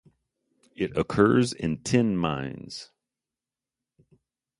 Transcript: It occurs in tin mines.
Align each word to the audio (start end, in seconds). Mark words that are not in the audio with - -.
It 0.75 0.97
occurs 0.97 1.53
in 1.53 1.83
tin 1.83 2.17
mines. 2.17 2.89